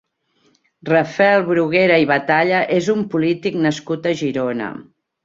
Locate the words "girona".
4.23-4.73